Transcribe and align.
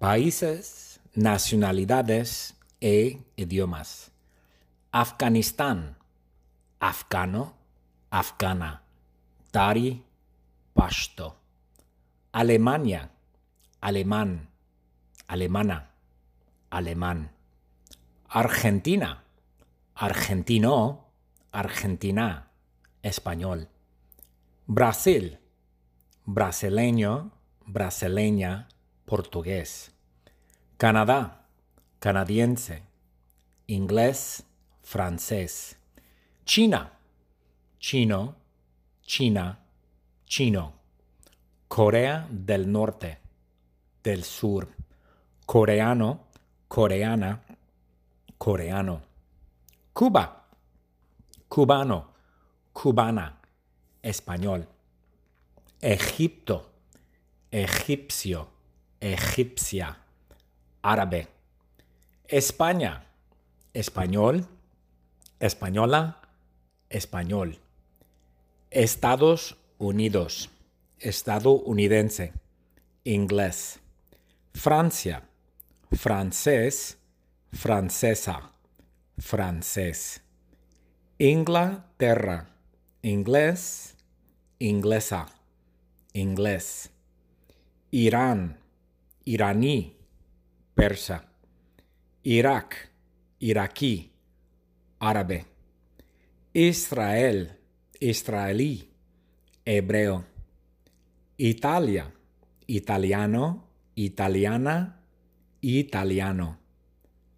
Países, 0.00 0.98
nacionalidades 1.14 2.56
e 2.80 3.20
idiomas. 3.36 4.10
Afganistán, 4.90 5.98
afgano, 6.80 7.52
afgana, 8.08 8.80
dari, 9.52 10.02
pashto. 10.72 11.36
Alemania, 12.32 13.10
alemán, 13.82 14.48
alemana, 15.28 15.90
alemán. 16.70 17.32
Argentina, 18.26 19.24
argentino, 19.94 21.10
argentina, 21.52 22.48
español. 23.02 23.68
Brasil, 24.66 25.40
brasileño, 26.24 27.32
brasileña, 27.66 28.68
portugués. 29.10 29.90
Canadá, 30.76 31.44
canadiense. 31.98 32.84
Inglés, 33.66 34.44
francés. 34.82 35.76
China, 36.44 36.92
chino, 37.80 38.36
china, 39.02 39.58
chino. 40.26 40.74
Corea 41.66 42.28
del 42.30 42.70
Norte, 42.70 43.18
del 44.04 44.22
Sur. 44.22 44.68
Coreano, 45.44 46.26
coreana, 46.68 47.42
coreano. 48.38 49.02
Cuba, 49.92 50.46
cubano, 51.48 52.12
cubana, 52.72 53.40
español. 54.02 54.68
Egipto, 55.80 56.70
egipcio, 57.50 58.59
egipcia, 59.00 59.98
árabe. 60.82 61.28
España, 62.28 63.06
español, 63.72 64.46
española, 65.40 66.20
español. 66.88 67.58
Estados 68.70 69.56
Unidos, 69.78 70.50
estadounidense, 70.98 72.34
inglés. 73.04 73.80
Francia, 74.52 75.22
francés, 75.90 76.98
francesa, 77.52 78.52
francés. 79.18 80.22
Inglaterra, 81.18 82.50
inglés, 83.02 83.96
inglesa, 84.58 85.26
inglés. 86.12 86.90
Irán, 87.90 88.59
iraní, 89.30 89.96
persa. 90.74 91.24
Irak, 92.24 92.90
iraquí, 93.38 94.10
árabe. 94.98 95.46
Israel, 96.52 97.56
israelí, 98.00 98.90
hebreo. 99.64 100.24
Italia, 101.36 102.12
italiano, 102.66 103.68
italiana, 103.94 105.00
italiano. 105.60 106.58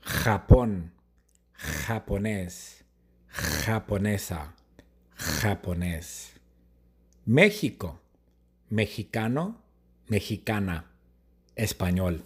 Japón, 0.00 0.92
japonés, 1.52 2.84
japonesa, 3.28 4.54
japonés. 5.16 6.32
México, 7.26 8.00
mexicano, 8.70 9.60
mexicana, 10.08 10.93
español. 11.56 12.22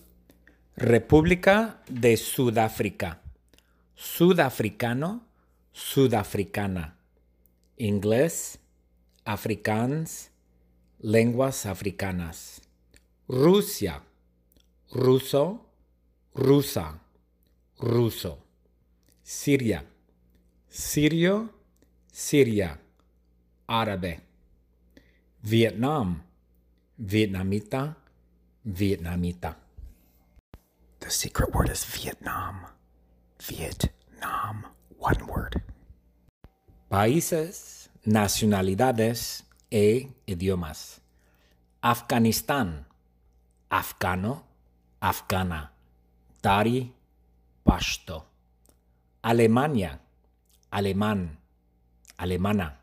República 0.77 1.83
de 1.89 2.17
Sudáfrica, 2.17 3.21
sudafricano, 3.95 5.27
sudafricana. 5.73 6.97
Inglés, 7.77 8.59
afrikaans, 9.25 10.31
lenguas 10.99 11.67
africanas. 11.67 12.63
Rusia, 13.29 14.03
ruso, 14.91 15.67
rusa, 16.35 17.01
ruso. 17.79 18.39
Siria, 19.23 19.85
sirio, 20.69 21.53
siria, 22.11 22.81
árabe. 23.67 24.21
Vietnam, 25.43 26.23
vietnamita, 26.97 27.98
vietnamita. 28.69 29.57
The 31.01 31.11
secret 31.11 31.55
word 31.55 31.71
is 31.71 31.85
Vietnam. 31.85 32.67
Vietnam. 33.41 34.67
One 34.99 35.27
word. 35.27 35.63
Países, 36.91 37.89
nacionalidades 38.05 39.45
e 39.71 40.09
idiomas. 40.27 41.01
Afganistán, 41.81 42.87
afgano, 43.71 44.45
afgana, 45.01 45.73
dari, 46.43 46.93
pashto. 47.65 48.27
Alemania, 49.23 50.01
alemán, 50.71 51.39
alemana, 52.19 52.81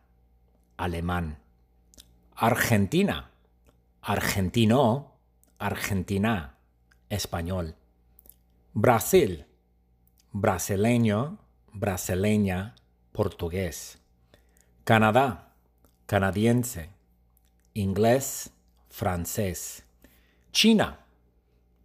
alemán. 0.78 1.38
Argentina, 2.35 3.29
argentino, 4.02 5.15
argentina, 5.66 6.59
español. 7.09 7.76
Brasil, 8.74 9.48
brasileño, 10.31 11.40
brasileña, 11.74 12.76
portugués. 13.12 13.98
Canadá, 14.84 15.56
canadiense. 16.06 16.92
Inglés, 17.74 18.52
francés. 18.90 19.84
China, 20.52 21.00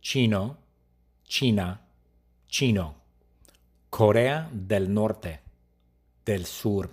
chino, 0.02 0.58
china, 1.24 1.80
chino. 2.48 2.96
Corea 3.88 4.50
del 4.52 4.92
Norte, 4.92 5.40
del 6.26 6.44
Sur. 6.44 6.90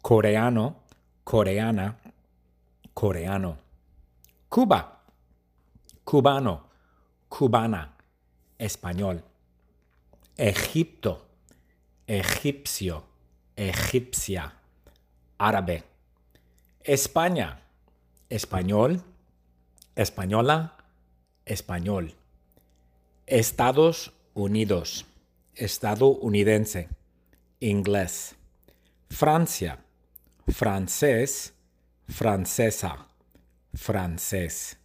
Coreano, 0.00 0.84
coreana, 1.24 1.98
coreano. 2.94 3.58
Cuba, 4.48 4.93
cubano, 6.04 6.68
cubana, 7.28 7.96
español. 8.58 9.24
Egipto, 10.36 11.26
egipcio, 12.06 13.04
egipcia, 13.56 14.54
árabe. 15.38 15.84
España, 16.82 17.60
español, 18.28 19.02
española, 19.94 20.76
español. 21.44 22.14
Estados 23.26 24.12
Unidos, 24.34 25.06
estadounidense, 25.54 26.88
inglés. 27.60 28.34
Francia, 29.08 29.78
francés, 30.48 31.54
francesa, 32.08 33.06
francés. 33.72 34.76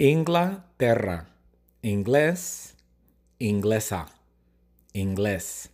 Inglaterra, 0.00 1.26
inglés, 1.82 2.76
inglesa, 3.40 4.06
inglés. 4.92 5.70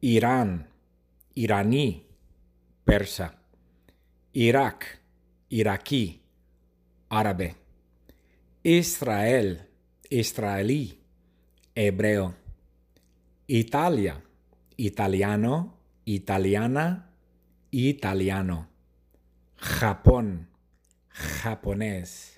Irán, 0.00 0.70
iraní, 1.34 2.06
persa. 2.86 3.34
Irak, 4.32 5.02
iraquí, 5.50 6.22
árabe. 7.10 7.56
Israel, 8.62 9.68
israelí, 10.08 10.98
hebreo. 11.74 12.34
Italia, 13.46 14.22
italiano, 14.78 15.74
italiana, 16.06 17.10
italiano. 17.72 18.68
Japón, 19.58 20.48
japonés, 21.10 22.37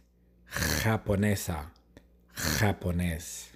japonesa, 0.50 1.72
japonés. 2.32 3.50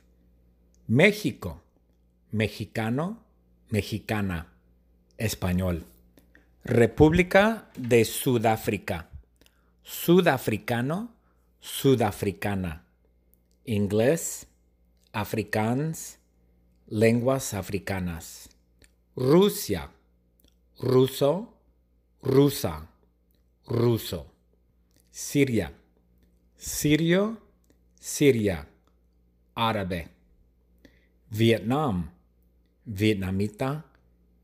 México, 0.86 1.60
mexicano, 2.30 3.24
mexicana, 3.70 4.52
español. 5.18 5.84
República 6.62 7.68
de 7.76 8.04
Sudáfrica, 8.04 9.10
sudafricano, 9.82 11.14
sudafricana. 11.60 12.84
Inglés, 13.64 14.46
afrikaans, 15.12 16.18
lenguas 16.86 17.54
africanas. 17.54 18.50
Rusia, 19.16 19.90
ruso, 20.78 21.54
rusa, 22.22 22.88
ruso. 23.66 24.30
Siria, 25.10 25.72
sirio, 26.64 27.36
siria, 28.00 28.66
árabe. 29.54 30.08
Vietnam, 31.28 32.10
vietnamita, 32.86 33.84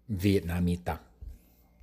vietnamita. 0.06 1.09